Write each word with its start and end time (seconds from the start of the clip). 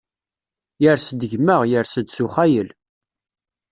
Yers-d 0.83 1.21
gma, 1.31 1.57
yers-d 1.71 2.09
s 2.15 2.17
uxayel. 2.25 2.69